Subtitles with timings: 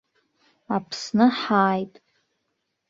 [0.75, 1.93] Аԥсны ҳааит.